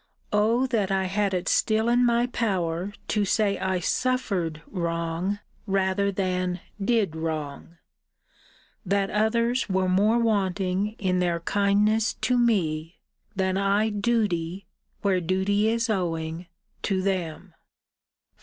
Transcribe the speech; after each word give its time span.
O 0.33 0.65
that 0.65 0.89
I 0.89 1.03
had 1.05 1.31
it 1.31 1.47
still 1.47 1.87
in 1.87 2.03
my 2.03 2.25
power 2.25 2.91
to 3.09 3.23
say 3.23 3.59
I 3.59 3.79
suffered 3.79 4.63
wrong, 4.65 5.37
rather 5.67 6.11
than 6.11 6.59
did 6.83 7.15
wrong! 7.15 7.77
That 8.83 9.11
others 9.11 9.69
were 9.69 9.87
more 9.87 10.17
wanting 10.17 10.93
in 10.97 11.19
their 11.19 11.41
kindness 11.41 12.15
to 12.15 12.35
me 12.39 12.97
than 13.35 13.57
I 13.59 13.89
duty 13.89 14.65
(where 15.03 15.21
duty 15.21 15.69
is 15.69 15.87
owing) 15.87 16.47
to 16.81 17.03
them. 17.03 17.53